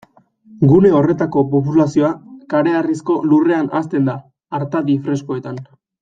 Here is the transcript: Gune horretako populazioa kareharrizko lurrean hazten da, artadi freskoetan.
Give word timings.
Gune 0.69 0.91
horretako 0.99 1.41
populazioa 1.51 2.09
kareharrizko 2.53 3.17
lurrean 3.33 3.69
hazten 3.81 4.09
da, 4.13 4.19
artadi 4.61 4.97
freskoetan. 5.09 5.61